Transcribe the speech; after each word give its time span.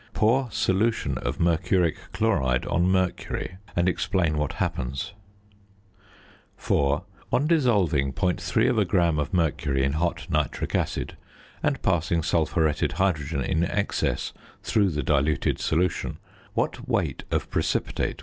Pour 0.13 0.49
solution 0.49 1.19
of 1.19 1.37
mercuric 1.37 1.95
chloride 2.11 2.65
on 2.65 2.87
mercury 2.87 3.57
and 3.75 3.87
explain 3.87 4.35
what 4.35 4.53
happens. 4.53 5.13
4. 6.57 7.03
On 7.31 7.45
dissolving 7.45 8.11
0.3 8.11 8.87
gram 8.87 9.19
of 9.19 9.31
mercury 9.31 9.83
in 9.83 9.91
hot 9.91 10.25
nitric 10.27 10.73
acid, 10.73 11.17
and 11.61 11.83
passing 11.83 12.23
sulphuretted 12.23 12.93
hydrogen 12.93 13.43
in 13.43 13.63
excess 13.63 14.33
through 14.63 14.89
the 14.89 15.03
diluted 15.03 15.59
solution, 15.59 16.17
what 16.55 16.89
weight 16.89 17.21
of 17.29 17.47
precipitate 17.51 18.05
will 18.07 18.07
be 18.07 18.13
got? 18.15 18.19